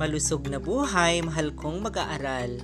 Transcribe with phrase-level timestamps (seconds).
[0.00, 2.56] Malusog na buhay, mahal kong mag-aaral.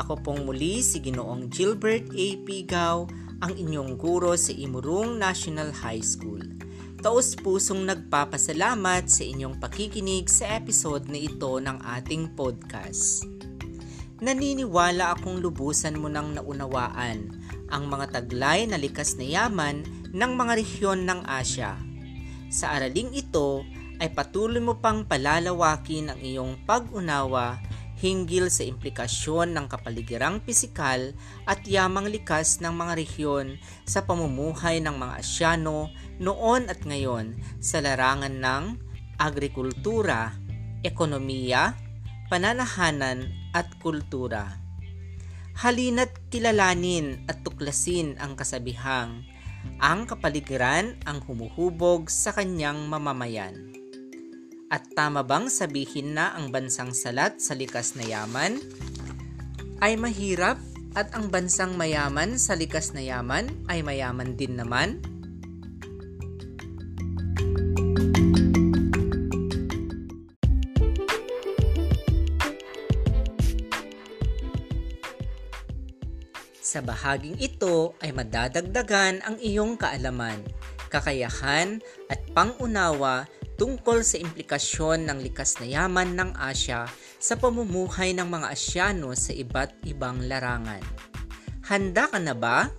[0.00, 2.26] Ako pong muli si Ginoong Gilbert A.
[2.40, 3.04] Pigaw,
[3.44, 6.40] ang inyong guro sa Imurong National High School.
[7.04, 13.28] Taos pusong nagpapasalamat sa inyong pakikinig sa episode na ito ng ating podcast.
[14.24, 17.28] Naniniwala akong lubusan mo nang naunawaan
[17.68, 19.84] ang mga taglay na likas na yaman
[20.16, 21.76] ng mga rehiyon ng Asya.
[22.48, 23.68] Sa araling ito,
[24.00, 27.60] ay patuloy mo pang palalawakin ang iyong pag-unawa
[28.00, 31.12] hinggil sa implikasyon ng kapaligirang pisikal
[31.44, 37.84] at yamang likas ng mga rehiyon sa pamumuhay ng mga Asyano noon at ngayon sa
[37.84, 38.64] larangan ng
[39.20, 40.32] agrikultura,
[40.80, 41.76] ekonomiya,
[42.32, 44.48] pananahanan at kultura.
[45.60, 49.28] Halina't kilalanin at tuklasin ang kasabihang
[49.80, 53.79] ang kapaligiran ang humuhubog sa kanyang mamamayan.
[54.70, 58.62] At tama bang sabihin na ang bansang salat sa likas na yaman
[59.82, 60.62] ay mahirap
[60.94, 65.02] at ang bansang mayaman sa likas na yaman ay mayaman din naman?
[76.62, 80.38] Sa bahaging ito ay madadagdagan ang iyong kaalaman,
[80.86, 83.26] kakayahan at pangunawa
[83.60, 86.88] tungkol sa implikasyon ng likas na yaman ng Asya
[87.20, 90.80] sa pamumuhay ng mga Asyano sa iba't ibang larangan.
[91.68, 92.72] Handa ka na ba?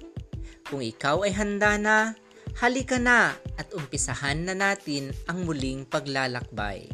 [0.65, 2.17] Kung ikaw ay handa na,
[2.57, 6.89] halika na at umpisahan na natin ang muling paglalakbay.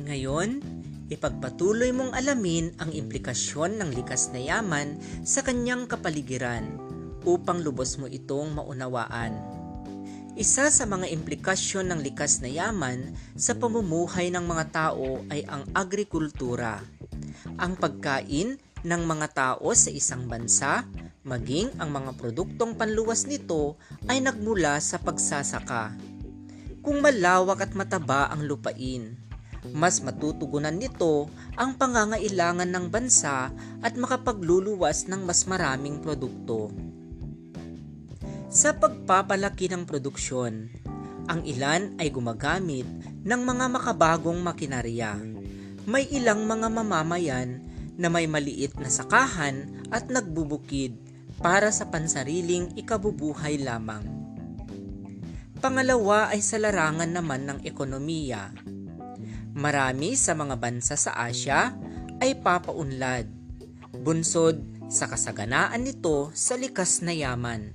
[0.00, 0.75] Ngayon,
[1.06, 6.66] ipagpatuloy mong alamin ang implikasyon ng likas na yaman sa kanyang kapaligiran
[7.26, 9.34] upang lubos mo itong maunawaan.
[10.36, 15.64] Isa sa mga implikasyon ng likas na yaman sa pamumuhay ng mga tao ay ang
[15.72, 16.84] agrikultura.
[17.56, 20.84] Ang pagkain ng mga tao sa isang bansa,
[21.24, 25.96] maging ang mga produktong panluwas nito ay nagmula sa pagsasaka.
[26.84, 29.25] Kung malawak at mataba ang lupain,
[29.72, 33.50] mas matutugunan nito ang pangangailangan ng bansa
[33.82, 36.70] at makapagluluwas ng mas maraming produkto.
[38.46, 40.70] Sa pagpapalaki ng produksyon,
[41.26, 42.86] ang ilan ay gumagamit
[43.26, 45.18] ng mga makabagong makinarya.
[45.86, 47.62] May ilang mga mamamayan
[47.98, 50.94] na may maliit na sakahan at nagbubukid
[51.42, 54.04] para sa pansariling ikabubuhay lamang.
[55.58, 58.52] Pangalawa ay sa larangan naman ng ekonomiya
[59.56, 61.72] Marami sa mga bansa sa Asya
[62.20, 63.24] ay papaunlad,
[64.04, 64.60] bunsod
[64.92, 67.72] sa kasaganaan nito sa likas na yaman.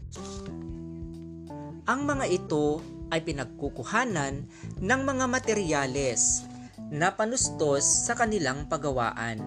[1.89, 4.45] Ang mga ito ay pinagkukuhanan
[4.77, 6.45] ng mga materyales
[6.93, 9.41] na panustos sa kanilang pagawaan.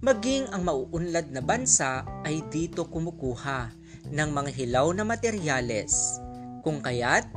[0.00, 3.68] Maging ang mauunlad na bansa ay dito kumukuha
[4.08, 6.16] ng mga hilaw na materyales,
[6.64, 7.28] kung kaya't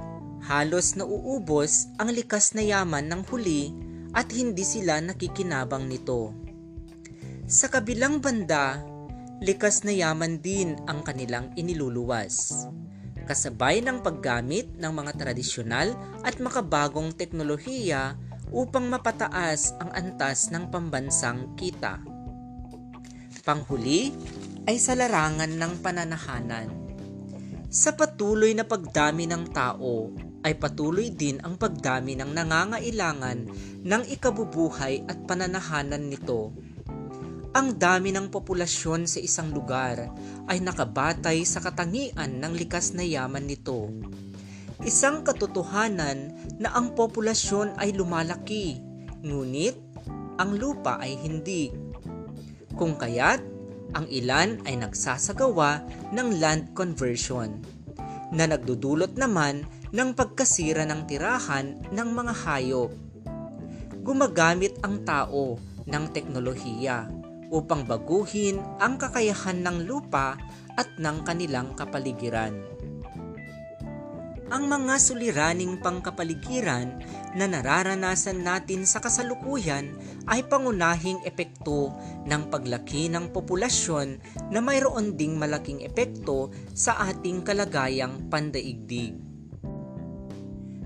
[0.43, 3.71] halos nauubos ang likas na yaman ng huli
[4.11, 6.35] at hindi sila nakikinabang nito.
[7.47, 8.79] Sa kabilang banda,
[9.43, 12.67] likas na yaman din ang kanilang iniluluwas.
[13.23, 15.95] Kasabay ng paggamit ng mga tradisyonal
[16.27, 18.19] at makabagong teknolohiya
[18.51, 22.03] upang mapataas ang antas ng pambansang kita.
[23.43, 24.11] Panghuli
[24.67, 26.67] ay sa larangan ng pananahanan.
[27.67, 33.39] Sa patuloy na pagdami ng tao ay patuloy din ang pagdami ng nangangailangan
[33.83, 36.51] ng ikabubuhay at pananahanan nito.
[37.53, 40.09] Ang dami ng populasyon sa isang lugar
[40.49, 43.93] ay nakabatay sa katangian ng likas na yaman nito.
[44.83, 48.81] Isang katotohanan na ang populasyon ay lumalaki,
[49.21, 49.77] ngunit
[50.41, 51.69] ang lupa ay hindi.
[52.73, 53.53] Kung kaya't,
[53.94, 57.62] ang ilan ay nagsasagawa ng land conversion
[58.33, 59.62] na nagdudulot naman
[59.94, 62.92] ng pagkasira ng tirahan ng mga hayop.
[64.01, 67.07] Gumagamit ang tao ng teknolohiya
[67.54, 70.34] upang baguhin ang kakayahan ng lupa
[70.74, 72.57] at ng kanilang kapaligiran.
[74.54, 77.01] Ang mga suliraning pangkapaligiran
[77.34, 79.94] na nararanasan natin sa kasalukuyan
[80.30, 81.90] ay pangunahing epekto
[82.30, 84.22] ng paglaki ng populasyon
[84.54, 89.32] na mayroon ding malaking epekto sa ating kalagayang pandaigdig.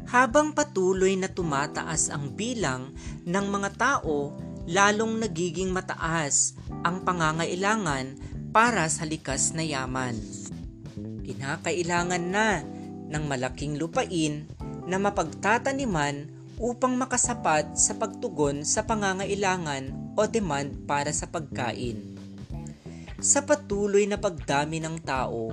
[0.07, 2.95] Habang patuloy na tumataas ang bilang
[3.27, 4.31] ng mga tao,
[4.63, 6.56] lalong nagiging mataas
[6.88, 8.15] ang pangangailangan
[8.56, 10.15] para sa likas na yaman.
[11.27, 12.63] Kinakailangan na
[13.12, 14.48] ng malaking lupain
[14.88, 22.15] na mapagtataniman upang makasapat sa pagtugon sa pangangailangan o demand para sa pagkain.
[23.19, 25.51] Sa patuloy na pagdami ng tao,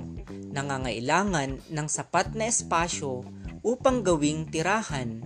[0.55, 3.27] nangangailangan ng sapat na espasyo
[3.65, 5.25] upang gawing tirahan.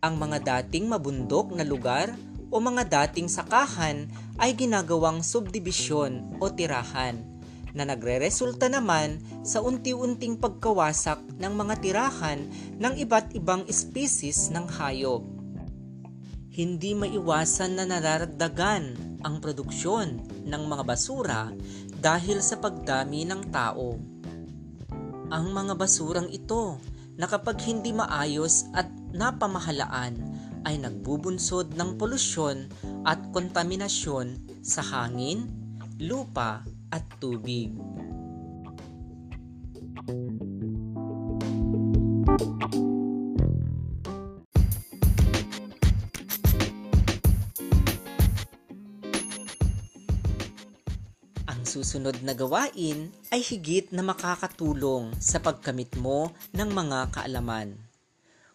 [0.00, 2.16] Ang mga dating mabundok na lugar
[2.48, 4.08] o mga dating sakahan
[4.40, 7.20] ay ginagawang subdibisyon o tirahan
[7.76, 12.48] na nagreresulta naman sa unti-unting pagkawasak ng mga tirahan
[12.80, 15.20] ng iba't ibang species ng hayop.
[16.48, 18.84] Hindi maiwasan na nararagdagan
[19.20, 21.52] ang produksyon ng mga basura
[22.00, 23.94] dahil sa pagdami ng tao.
[25.28, 26.80] Ang mga basurang ito
[27.18, 30.14] na kapag hindi maayos at napamahalaan
[30.62, 32.70] ay nagbubunsod ng polusyon
[33.02, 35.50] at kontaminasyon sa hangin,
[35.98, 36.62] lupa
[36.94, 37.74] at tubig.
[51.58, 57.74] Ang susunod na gawain ay higit na makakatulong sa pagkamit mo ng mga kaalaman.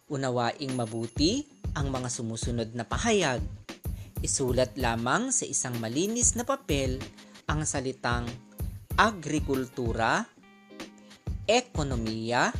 [0.07, 1.43] Unawaing mabuti
[1.75, 3.43] ang mga sumusunod na pahayag.
[4.23, 6.95] Isulat lamang sa isang malinis na papel
[7.43, 8.23] ang salitang
[8.95, 10.23] agrikultura,
[11.43, 12.55] ekonomiya,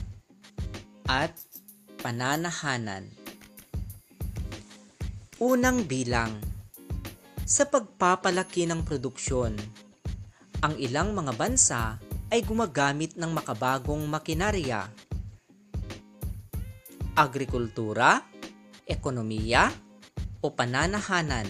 [1.08, 1.32] at
[2.04, 3.08] pananahanan.
[5.40, 6.36] Unang bilang
[7.48, 9.83] Sa pagpapalaki ng produksyon,
[10.64, 12.00] ang ilang mga bansa
[12.32, 14.88] ay gumagamit ng makabagong makinarya.
[17.20, 18.24] Agrikultura,
[18.88, 19.68] ekonomiya,
[20.40, 21.48] o pananahanan.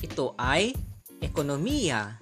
[0.00, 0.72] Ito ay
[1.20, 2.20] ekonomiya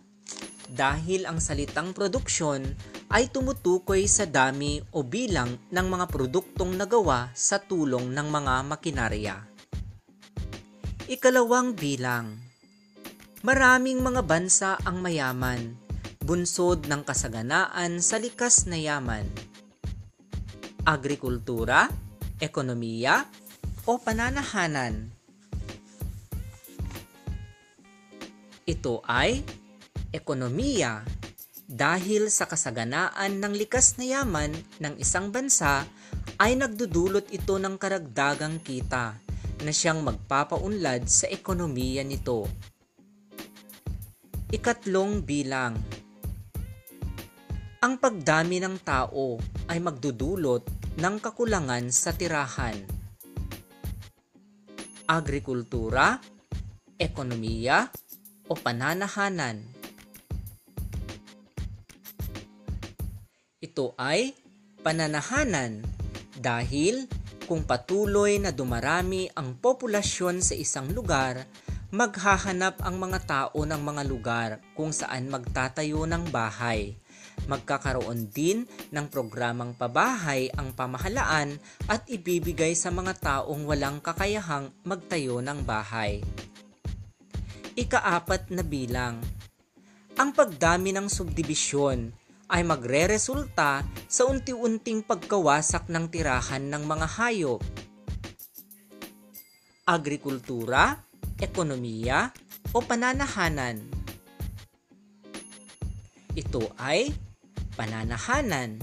[0.70, 2.66] dahil ang salitang produksyon
[3.10, 9.49] ay tumutukoy sa dami o bilang ng mga produktong nagawa sa tulong ng mga makinarya.
[11.10, 12.38] Ikalawang bilang
[13.42, 15.74] Maraming mga bansa ang mayaman,
[16.22, 19.26] bunsod ng kasaganaan sa likas na yaman.
[20.86, 21.90] Agrikultura,
[22.38, 23.26] ekonomiya,
[23.90, 25.10] o pananahanan.
[28.62, 29.42] Ito ay
[30.14, 31.02] ekonomiya
[31.66, 35.82] dahil sa kasaganaan ng likas na yaman ng isang bansa
[36.38, 39.18] ay nagdudulot ito ng karagdagang kita
[39.64, 42.48] na siyang magpapaunlad sa ekonomiya nito.
[44.50, 45.78] Ikatlong bilang
[47.80, 49.40] Ang pagdami ng tao
[49.70, 50.64] ay magdudulot
[51.00, 52.76] ng kakulangan sa tirahan.
[55.08, 56.20] Agrikultura,
[57.00, 57.88] ekonomiya,
[58.50, 59.62] o pananahanan.
[63.62, 64.34] Ito ay
[64.82, 65.86] pananahanan
[66.34, 67.06] dahil
[67.50, 71.50] kung patuloy na dumarami ang populasyon sa isang lugar,
[71.90, 74.48] maghahanap ang mga tao ng mga lugar
[74.78, 76.94] kung saan magtatayo ng bahay.
[77.50, 81.58] Magkakaroon din ng programang pabahay ang pamahalaan
[81.90, 86.22] at ibibigay sa mga taong walang kakayahang magtayo ng bahay.
[87.74, 89.18] Ikaapat na bilang.
[90.14, 92.14] Ang pagdami ng subdibisyon
[92.50, 97.62] ay magreresulta sa unti-unting pagkawasak ng tirahan ng mga hayop.
[99.86, 100.98] Agrikultura,
[101.38, 102.34] ekonomiya,
[102.70, 103.82] o pananahanan.
[106.34, 107.10] Ito ay
[107.74, 108.78] pananahanan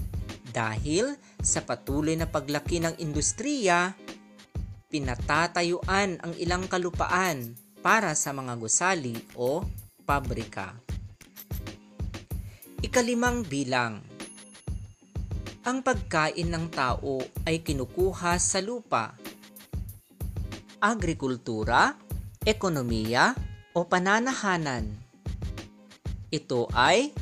[0.51, 3.95] dahil sa patuloy na paglaki ng industriya,
[4.91, 9.63] pinatatayuan ang ilang kalupaan para sa mga gusali o
[10.03, 10.96] pabrika.
[12.77, 14.05] Ikalimang bilang
[15.65, 17.17] Ang pagkain ng tao
[17.49, 19.17] ay kinukuha sa lupa.
[20.77, 21.97] Agrikultura,
[22.45, 23.33] ekonomiya,
[23.73, 24.93] o pananahanan.
[26.29, 27.13] Ito ay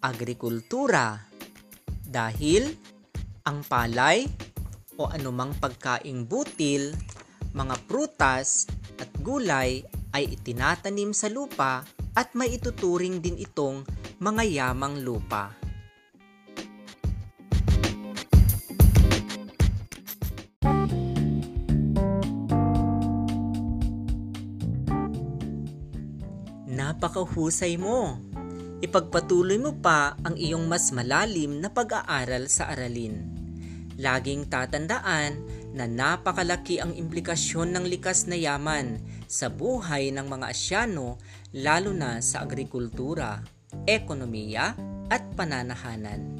[0.00, 1.28] agrikultura
[2.08, 2.72] dahil
[3.44, 4.28] ang palay
[4.96, 6.96] o anumang pagkaing butil,
[7.52, 8.64] mga prutas
[8.96, 9.84] at gulay
[10.16, 11.84] ay itinatanim sa lupa
[12.16, 13.84] at maituturing din itong
[14.20, 15.56] mga yamang lupa.
[26.68, 28.20] Napakahusay mo!
[28.84, 33.24] Ipagpatuloy mo pa ang iyong mas malalim na pag-aaral sa aralin.
[33.96, 35.40] Laging tatandaan
[35.72, 41.16] na napakalaki ang implikasyon ng likas na yaman sa buhay ng mga Asyano
[41.56, 44.74] lalo na sa agrikultura, ekonomiya
[45.10, 46.38] at pananahanan.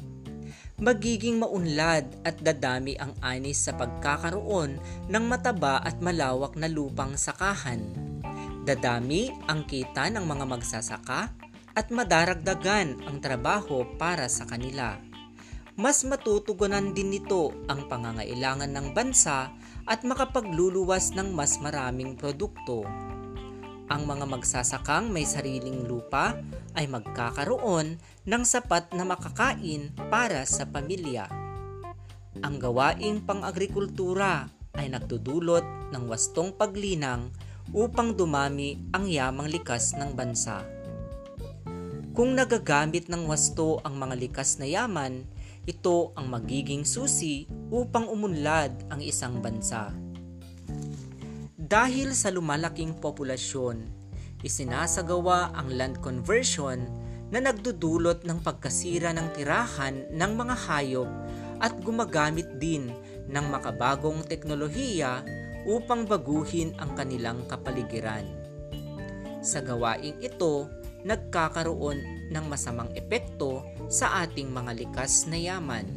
[0.81, 7.85] Magiging maunlad at dadami ang anis sa pagkakaroon ng mataba at malawak na lupang sakahan.
[8.65, 11.21] Dadami ang kita ng mga magsasaka
[11.77, 14.97] at madaragdagan ang trabaho para sa kanila.
[15.77, 19.53] Mas matutugunan din nito ang pangangailangan ng bansa
[19.87, 22.85] at makapagluluwas ng mas maraming produkto.
[23.91, 26.39] Ang mga magsasakang may sariling lupa
[26.79, 31.27] ay magkakaroon ng sapat na makakain para sa pamilya.
[32.39, 34.47] Ang gawaing pang-agrikultura
[34.79, 37.35] ay nagdudulot ng wastong paglinang
[37.75, 40.63] upang dumami ang yamang likas ng bansa.
[42.15, 45.27] Kung nagagamit ng wasto ang mga likas na yaman,
[45.67, 49.91] ito ang magiging susi upang umunlad ang isang bansa.
[51.71, 53.87] Dahil sa lumalaking populasyon,
[54.43, 56.83] isinasagawa ang land conversion
[57.31, 61.07] na nagdudulot ng pagkasira ng tirahan ng mga hayop
[61.63, 62.91] at gumagamit din
[63.31, 65.23] ng makabagong teknolohiya
[65.63, 68.27] upang baguhin ang kanilang kapaligiran.
[69.39, 70.67] Sa gawaing ito,
[71.07, 72.03] nagkakaroon
[72.35, 75.87] ng masamang epekto sa ating mga likas na yaman.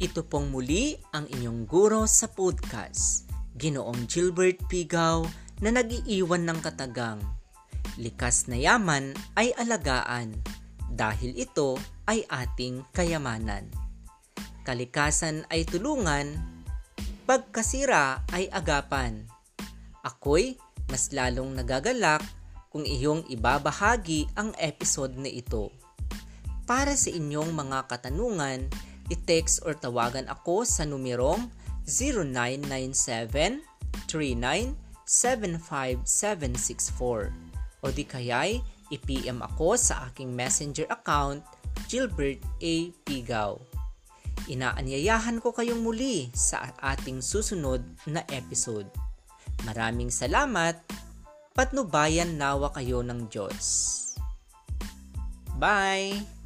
[0.00, 5.20] Ito pong muli ang inyong guro sa podcast, Ginoong Gilbert Pigaw
[5.60, 7.20] na nag-iiwan ng katagang.
[8.00, 10.40] Likas na yaman ay alagaan
[10.88, 11.76] dahil ito
[12.08, 13.68] ay ating kayamanan.
[14.64, 16.32] Kalikasan ay tulungan,
[17.28, 19.28] pagkasira ay agapan.
[20.00, 20.56] Ako'y
[20.88, 22.24] mas lalong nagagalak
[22.72, 25.68] kung iyong ibabahagi ang episode na ito.
[26.64, 28.64] Para sa inyong mga katanungan,
[29.10, 31.50] i-text or tawagan ako sa numerong
[31.84, 33.60] 0997
[35.10, 38.62] 75764 o di kaya'y
[38.94, 41.42] i-PM ako sa aking messenger account
[41.90, 42.74] Gilbert A.
[43.06, 43.58] Pigaw.
[44.50, 48.86] Inaanyayahan ko kayong muli sa ating susunod na episode.
[49.66, 50.78] Maraming salamat.
[51.54, 53.96] Patnubayan nawa kayo ng Diyos.
[55.60, 56.39] Bye!